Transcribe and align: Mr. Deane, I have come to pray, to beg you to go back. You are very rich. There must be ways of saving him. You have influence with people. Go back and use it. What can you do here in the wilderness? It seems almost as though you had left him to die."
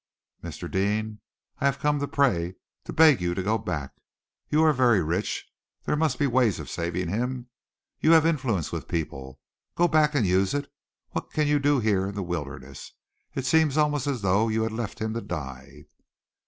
Mr. 0.43 0.71
Deane, 0.71 1.19
I 1.59 1.65
have 1.65 1.77
come 1.77 1.99
to 1.99 2.07
pray, 2.07 2.55
to 2.85 2.91
beg 2.91 3.21
you 3.21 3.35
to 3.35 3.43
go 3.43 3.59
back. 3.59 3.93
You 4.49 4.63
are 4.63 4.73
very 4.73 5.03
rich. 5.03 5.45
There 5.83 5.95
must 5.95 6.17
be 6.17 6.25
ways 6.25 6.59
of 6.59 6.71
saving 6.71 7.09
him. 7.09 7.49
You 7.99 8.13
have 8.13 8.25
influence 8.25 8.71
with 8.71 8.87
people. 8.87 9.39
Go 9.75 9.87
back 9.87 10.15
and 10.15 10.25
use 10.25 10.55
it. 10.55 10.73
What 11.11 11.29
can 11.29 11.47
you 11.47 11.59
do 11.59 11.79
here 11.81 12.07
in 12.07 12.15
the 12.15 12.23
wilderness? 12.23 12.93
It 13.35 13.45
seems 13.45 13.77
almost 13.77 14.07
as 14.07 14.23
though 14.23 14.47
you 14.49 14.63
had 14.63 14.71
left 14.71 14.97
him 14.97 15.13
to 15.13 15.21
die." 15.21 15.85